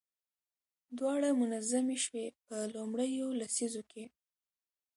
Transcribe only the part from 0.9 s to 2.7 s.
دواړه منظمې شوې. په